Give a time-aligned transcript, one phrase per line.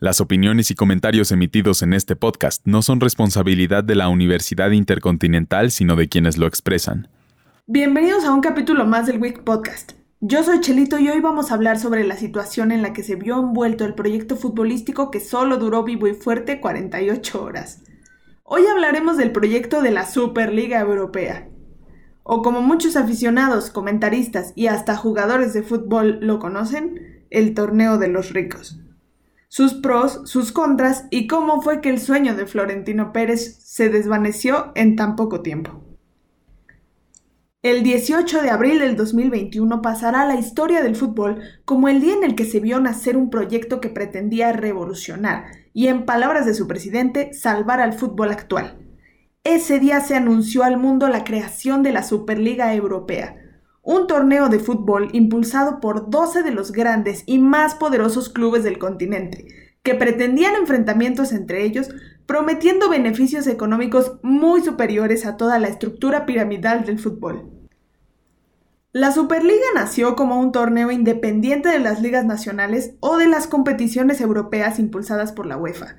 [0.00, 5.70] Las opiniones y comentarios emitidos en este podcast no son responsabilidad de la Universidad Intercontinental,
[5.70, 7.06] sino de quienes lo expresan.
[7.68, 9.92] Bienvenidos a un capítulo más del Week Podcast.
[10.20, 13.14] Yo soy Chelito y hoy vamos a hablar sobre la situación en la que se
[13.14, 17.84] vio envuelto el proyecto futbolístico que solo duró vivo y fuerte 48 horas.
[18.42, 21.48] Hoy hablaremos del proyecto de la Superliga Europea,
[22.24, 28.08] o como muchos aficionados, comentaristas y hasta jugadores de fútbol lo conocen, el torneo de
[28.08, 28.83] los ricos
[29.54, 34.72] sus pros, sus contras y cómo fue que el sueño de Florentino Pérez se desvaneció
[34.74, 35.80] en tan poco tiempo.
[37.62, 42.14] El 18 de abril del 2021 pasará a la historia del fútbol como el día
[42.14, 46.54] en el que se vio nacer un proyecto que pretendía revolucionar y, en palabras de
[46.54, 48.76] su presidente, salvar al fútbol actual.
[49.44, 53.36] Ese día se anunció al mundo la creación de la Superliga Europea,
[53.84, 58.78] un torneo de fútbol impulsado por 12 de los grandes y más poderosos clubes del
[58.78, 59.46] continente,
[59.82, 61.90] que pretendían enfrentamientos entre ellos,
[62.26, 67.50] prometiendo beneficios económicos muy superiores a toda la estructura piramidal del fútbol.
[68.92, 74.20] La Superliga nació como un torneo independiente de las ligas nacionales o de las competiciones
[74.20, 75.96] europeas impulsadas por la UEFA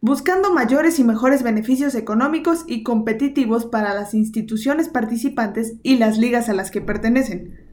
[0.00, 6.48] buscando mayores y mejores beneficios económicos y competitivos para las instituciones participantes y las ligas
[6.48, 7.66] a las que pertenecen.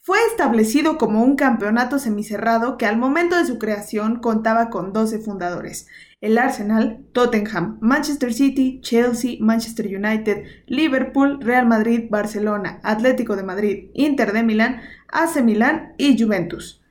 [0.00, 5.18] Fue establecido como un campeonato semicerrado que al momento de su creación contaba con 12
[5.18, 5.88] fundadores,
[6.20, 13.90] el Arsenal, Tottenham, Manchester City, Chelsea, Manchester United, Liverpool, Real Madrid, Barcelona, Atlético de Madrid,
[13.94, 16.85] Inter de Milán, AC Milán y Juventus.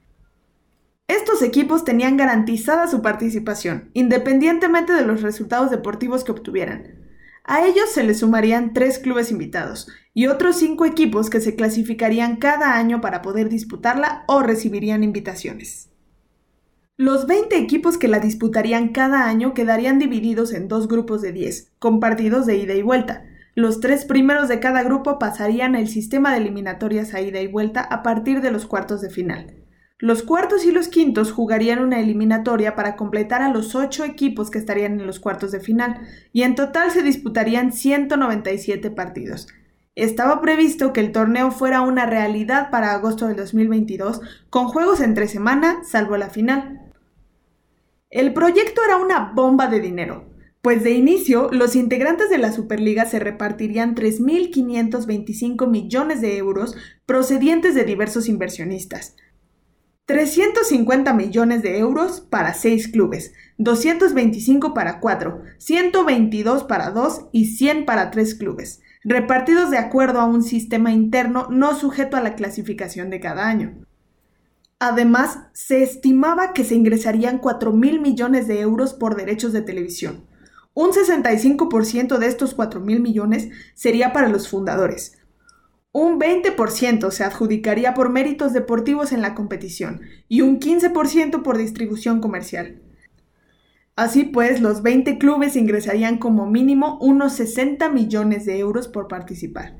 [1.08, 7.06] Estos equipos tenían garantizada su participación, independientemente de los resultados deportivos que obtuvieran.
[7.44, 12.38] A ellos se les sumarían tres clubes invitados y otros cinco equipos que se clasificarían
[12.38, 15.89] cada año para poder disputarla o recibirían invitaciones.
[16.97, 21.73] Los 20 equipos que la disputarían cada año quedarían divididos en dos grupos de 10,
[21.78, 23.25] con partidos de ida y vuelta.
[23.53, 27.81] Los tres primeros de cada grupo pasarían el sistema de eliminatorias a ida y vuelta
[27.81, 29.65] a partir de los cuartos de final.
[29.97, 34.57] Los cuartos y los quintos jugarían una eliminatoria para completar a los ocho equipos que
[34.57, 36.01] estarían en los cuartos de final,
[36.33, 39.47] y en total se disputarían 197 partidos.
[39.95, 44.19] Estaba previsto que el torneo fuera una realidad para agosto del 2022,
[44.50, 46.81] con juegos entre semana, salvo la final.
[48.09, 50.25] El proyecto era una bomba de dinero,
[50.62, 56.75] pues de inicio los integrantes de la Superliga se repartirían 3.525 millones de euros
[57.06, 59.16] procedientes de diversos inversionistas.
[60.06, 67.86] 350 millones de euros para 6 clubes, 225 para 4, 122 para 2 y 100
[67.86, 73.10] para 3 clubes, repartidos de acuerdo a un sistema interno no sujeto a la clasificación
[73.10, 73.84] de cada año.
[74.78, 80.26] Además, se estimaba que se ingresarían 4 mil millones de euros por derechos de televisión.
[80.76, 85.18] Un 65% de estos 4 mil millones sería para los fundadores,
[85.97, 92.19] un 20% se adjudicaría por méritos deportivos en la competición y un 15% por distribución
[92.19, 92.81] comercial.
[93.95, 99.78] Así pues, los 20 clubes ingresarían como mínimo unos 60 millones de euros por participar.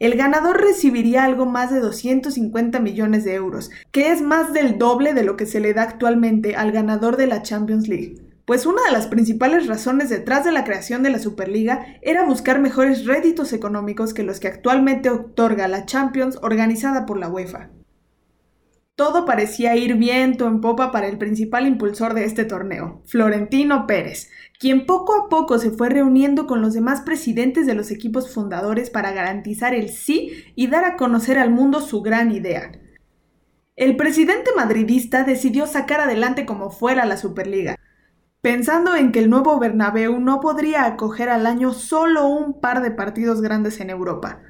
[0.00, 5.14] El ganador recibiría algo más de 250 millones de euros, que es más del doble
[5.14, 8.82] de lo que se le da actualmente al ganador de la Champions League pues una
[8.84, 13.52] de las principales razones detrás de la creación de la Superliga era buscar mejores réditos
[13.52, 17.70] económicos que los que actualmente otorga la Champions organizada por la UEFA.
[18.94, 24.28] Todo parecía ir viento en popa para el principal impulsor de este torneo, Florentino Pérez,
[24.58, 28.90] quien poco a poco se fue reuniendo con los demás presidentes de los equipos fundadores
[28.90, 32.70] para garantizar el sí y dar a conocer al mundo su gran idea.
[33.76, 37.78] El presidente madridista decidió sacar adelante como fuera la Superliga,
[38.42, 42.90] pensando en que el nuevo Bernabéu no podría acoger al año solo un par de
[42.90, 44.40] partidos grandes en Europa.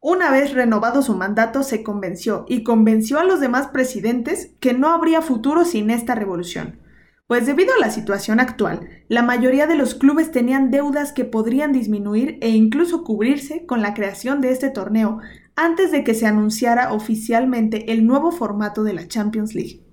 [0.00, 4.88] Una vez renovado su mandato, se convenció y convenció a los demás presidentes que no
[4.88, 6.78] habría futuro sin esta revolución.
[7.26, 11.72] Pues debido a la situación actual, la mayoría de los clubes tenían deudas que podrían
[11.72, 15.20] disminuir e incluso cubrirse con la creación de este torneo
[15.56, 19.87] antes de que se anunciara oficialmente el nuevo formato de la Champions League.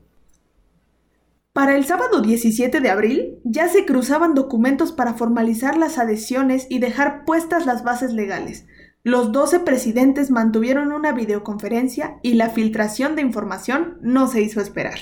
[1.55, 6.79] Para el sábado 17 de abril ya se cruzaban documentos para formalizar las adhesiones y
[6.79, 8.65] dejar puestas las bases legales.
[9.03, 14.99] Los 12 presidentes mantuvieron una videoconferencia y la filtración de información no se hizo esperar.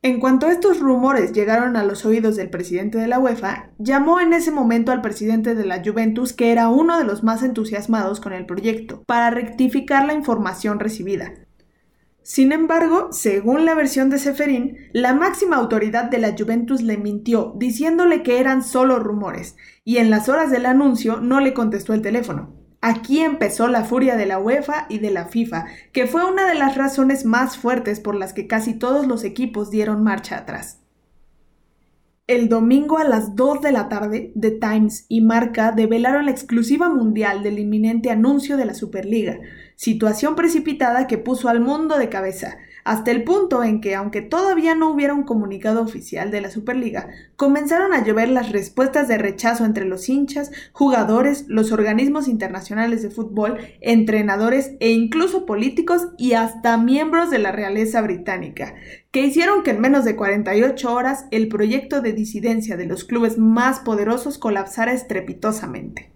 [0.00, 4.32] En cuanto estos rumores llegaron a los oídos del presidente de la UEFA, llamó en
[4.32, 8.32] ese momento al presidente de la Juventus, que era uno de los más entusiasmados con
[8.32, 11.34] el proyecto, para rectificar la información recibida.
[12.24, 17.54] Sin embargo, según la versión de Seferín, la máxima autoridad de la Juventus le mintió,
[17.56, 22.02] diciéndole que eran solo rumores, y en las horas del anuncio no le contestó el
[22.02, 22.54] teléfono.
[22.80, 26.54] Aquí empezó la furia de la UEFA y de la FIFA, que fue una de
[26.54, 30.81] las razones más fuertes por las que casi todos los equipos dieron marcha atrás.
[32.28, 36.88] El domingo a las 2 de la tarde, The Times y Marca develaron la exclusiva
[36.88, 39.40] mundial del inminente anuncio de la Superliga,
[39.74, 44.74] situación precipitada que puso al mundo de cabeza, hasta el punto en que, aunque todavía
[44.74, 49.64] no hubiera un comunicado oficial de la Superliga, comenzaron a llover las respuestas de rechazo
[49.64, 56.76] entre los hinchas, jugadores, los organismos internacionales de fútbol, entrenadores e incluso políticos y hasta
[56.76, 58.74] miembros de la realeza británica,
[59.10, 63.38] que hicieron que en menos de 48 horas el proyecto de disidencia de los clubes
[63.38, 66.10] más poderosos colapsara estrepitosamente.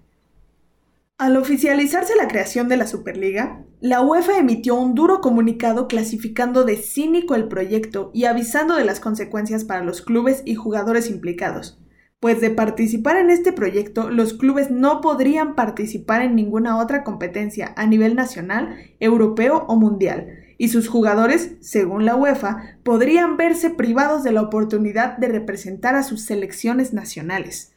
[1.18, 6.76] Al oficializarse la creación de la Superliga, la UEFA emitió un duro comunicado clasificando de
[6.76, 11.80] cínico el proyecto y avisando de las consecuencias para los clubes y jugadores implicados,
[12.20, 17.72] pues de participar en este proyecto los clubes no podrían participar en ninguna otra competencia
[17.78, 20.28] a nivel nacional, europeo o mundial,
[20.58, 26.02] y sus jugadores, según la UEFA, podrían verse privados de la oportunidad de representar a
[26.02, 27.72] sus selecciones nacionales.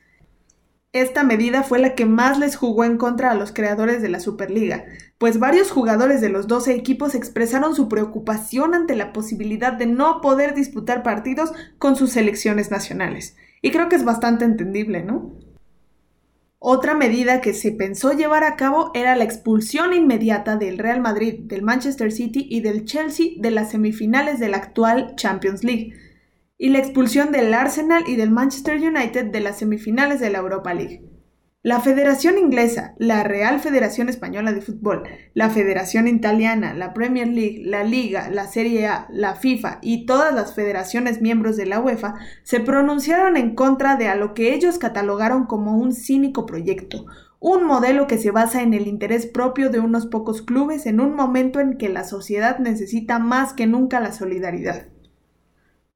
[0.92, 4.20] Esta medida fue la que más les jugó en contra a los creadores de la
[4.20, 4.86] Superliga,
[5.20, 10.20] pues varios jugadores de los 12 equipos expresaron su preocupación ante la posibilidad de no
[10.20, 13.36] poder disputar partidos con sus selecciones nacionales.
[13.62, 15.36] Y creo que es bastante entendible, ¿no?
[16.58, 21.36] Otra medida que se pensó llevar a cabo era la expulsión inmediata del Real Madrid,
[21.42, 25.94] del Manchester City y del Chelsea de las semifinales de la actual Champions League
[26.62, 30.74] y la expulsión del Arsenal y del Manchester United de las semifinales de la Europa
[30.74, 31.02] League.
[31.64, 35.04] La Federación Inglesa, la Real Federación Española de Fútbol,
[35.34, 40.34] la Federación Italiana, la Premier League, la Liga, la Serie A, la FIFA y todas
[40.36, 44.80] las federaciones miembros de la UEFA se pronunciaron en contra de a lo que ellos
[44.80, 47.06] catalogaron como un cínico proyecto,
[47.40, 51.16] un modelo que se basa en el interés propio de unos pocos clubes en un
[51.16, 54.88] momento en que la sociedad necesita más que nunca la solidaridad.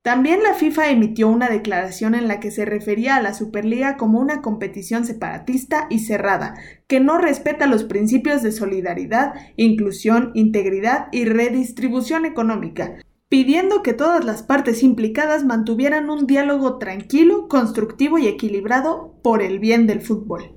[0.03, 4.19] También la FIFA emitió una declaración en la que se refería a la Superliga como
[4.19, 6.55] una competición separatista y cerrada,
[6.87, 12.97] que no respeta los principios de solidaridad, inclusión, integridad y redistribución económica,
[13.29, 19.59] pidiendo que todas las partes implicadas mantuvieran un diálogo tranquilo, constructivo y equilibrado por el
[19.59, 20.51] bien del fútbol.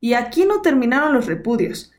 [0.00, 1.92] Y aquí no terminaron los repudios.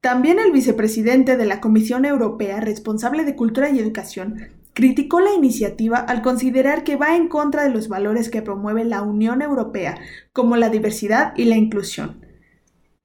[0.00, 5.96] También el vicepresidente de la Comisión Europea responsable de Cultura y Educación criticó la iniciativa
[5.96, 9.98] al considerar que va en contra de los valores que promueve la Unión Europea,
[10.34, 12.26] como la diversidad y la inclusión.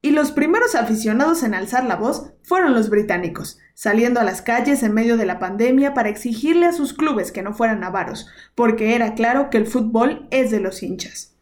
[0.02, 4.84] Y los primeros aficionados en alzar la voz fueron los británicos, saliendo a las calles
[4.84, 8.94] en medio de la pandemia para exigirle a sus clubes que no fueran avaros, porque
[8.94, 11.38] era claro que el fútbol es de los hinchas.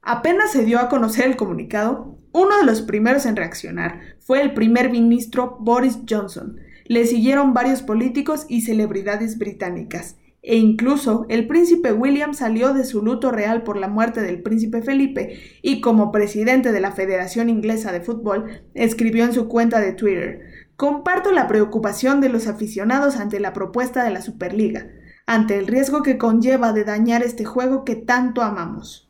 [0.00, 4.54] Apenas se dio a conocer el comunicado, uno de los primeros en reaccionar fue el
[4.54, 11.92] primer ministro Boris Johnson, le siguieron varios políticos y celebridades británicas, e incluso el príncipe
[11.92, 16.70] William salió de su luto real por la muerte del príncipe Felipe y como presidente
[16.70, 20.42] de la Federación Inglesa de Fútbol escribió en su cuenta de Twitter,
[20.76, 24.86] comparto la preocupación de los aficionados ante la propuesta de la Superliga,
[25.26, 29.05] ante el riesgo que conlleva de dañar este juego que tanto amamos.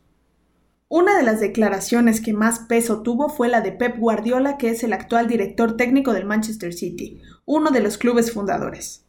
[0.88, 4.84] Una de las declaraciones que más peso tuvo fue la de Pep Guardiola, que es
[4.84, 9.04] el actual director técnico del Manchester City, uno de los clubes fundadores.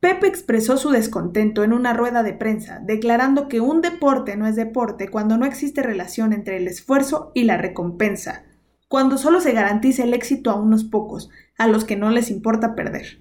[0.00, 4.56] Pep expresó su descontento en una rueda de prensa, declarando que un deporte no es
[4.56, 8.42] deporte cuando no existe relación entre el esfuerzo y la recompensa,
[8.88, 12.74] cuando solo se garantiza el éxito a unos pocos, a los que no les importa
[12.74, 13.20] perder.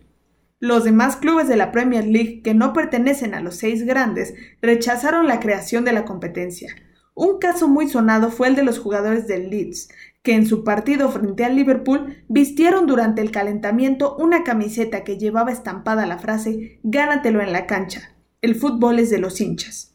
[0.60, 5.28] Los demás clubes de la Premier League que no pertenecen a los seis grandes rechazaron
[5.28, 6.76] la creación de la competencia,
[7.22, 9.90] un caso muy sonado fue el de los jugadores del Leeds,
[10.24, 15.52] que en su partido frente al Liverpool vistieron durante el calentamiento una camiseta que llevaba
[15.52, 18.16] estampada la frase Gánatelo en la cancha.
[18.42, 19.94] El fútbol es de los hinchas.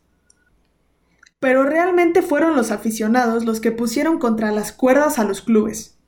[1.40, 5.98] Pero realmente fueron los aficionados los que pusieron contra las cuerdas a los clubes.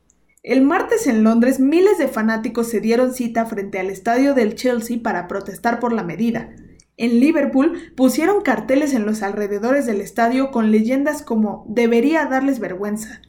[0.44, 5.00] El martes en Londres miles de fanáticos se dieron cita frente al estadio del Chelsea
[5.02, 6.54] para protestar por la medida,
[6.98, 13.22] en Liverpool pusieron carteles en los alrededores del estadio con leyendas como debería darles vergüenza.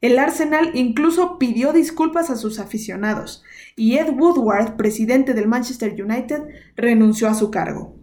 [0.00, 3.42] El Arsenal incluso pidió disculpas a sus aficionados,
[3.74, 6.42] y Ed Woodward, presidente del Manchester United,
[6.76, 7.96] renunció a su cargo.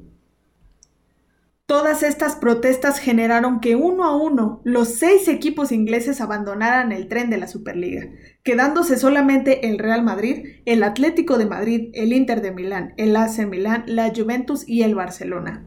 [1.65, 7.29] Todas estas protestas generaron que uno a uno los seis equipos ingleses abandonaran el tren
[7.29, 8.09] de la Superliga,
[8.43, 13.47] quedándose solamente el Real Madrid, el Atlético de Madrid, el Inter de Milán, el AC
[13.47, 15.65] Milán, la Juventus y el Barcelona.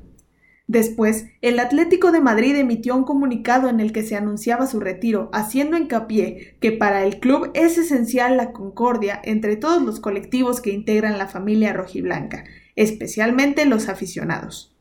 [0.66, 5.30] Después, el Atlético de Madrid emitió un comunicado en el que se anunciaba su retiro,
[5.32, 10.72] haciendo hincapié que para el club es esencial la concordia entre todos los colectivos que
[10.72, 14.75] integran la familia rojiblanca, especialmente los aficionados.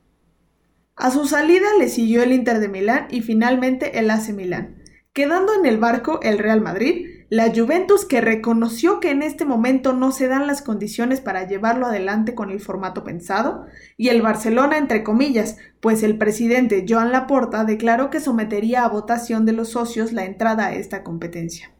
[0.98, 5.52] A su salida le siguió el Inter de Milán y finalmente el AC Milán, quedando
[5.52, 10.10] en el barco el Real Madrid, la Juventus que reconoció que en este momento no
[10.10, 13.66] se dan las condiciones para llevarlo adelante con el formato pensado,
[13.98, 19.44] y el Barcelona entre comillas, pues el presidente Joan Laporta declaró que sometería a votación
[19.44, 21.75] de los socios la entrada a esta competencia.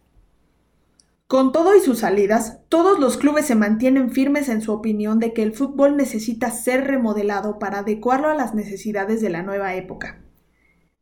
[1.29, 5.33] Con todo y sus salidas, todos los clubes se mantienen firmes en su opinión de
[5.33, 10.23] que el fútbol necesita ser remodelado para adecuarlo a las necesidades de la nueva época.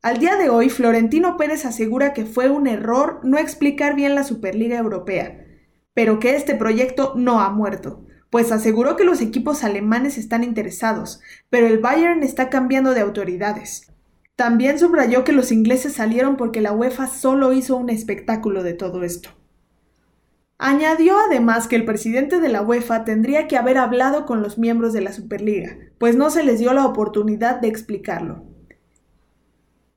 [0.01, 4.25] Al día de hoy, Florentino Pérez asegura que fue un error no explicar bien la
[4.25, 5.45] Superliga Europea,
[5.93, 11.21] pero que este proyecto no ha muerto, pues aseguró que los equipos alemanes están interesados,
[11.51, 13.93] pero el Bayern está cambiando de autoridades.
[14.37, 19.05] También subrayó que los ingleses salieron porque la UEFA solo hizo un espectáculo de todo
[19.05, 19.44] esto.
[20.59, 24.93] Añadió además que el presidente de la UEFA tendría que haber hablado con los miembros
[24.93, 28.45] de la Superliga, pues no se les dio la oportunidad de explicarlo.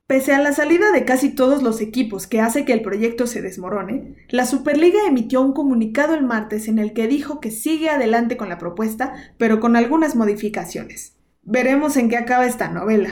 [0.08, 3.40] Pese a la salida de casi todos los equipos que hace que el proyecto se
[3.40, 8.36] desmorone, la Superliga emitió un comunicado el martes en el que dijo que sigue adelante
[8.36, 11.14] con la propuesta, pero con algunas modificaciones.
[11.42, 13.10] Veremos en qué acaba esta novela.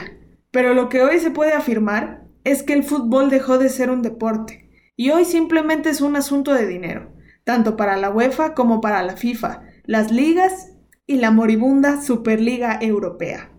[0.51, 4.01] Pero lo que hoy se puede afirmar es que el fútbol dejó de ser un
[4.01, 7.16] deporte, y hoy simplemente es un asunto de dinero
[7.47, 10.73] tanto para la UEFA como para la FIFA, las ligas
[11.05, 13.53] y la moribunda Superliga Europea.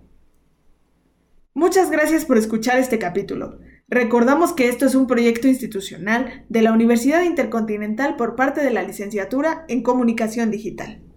[1.54, 3.60] Muchas gracias por escuchar este capítulo.
[3.88, 8.82] Recordamos que esto es un proyecto institucional de la Universidad Intercontinental por parte de la
[8.82, 11.07] Licenciatura en Comunicación Digital.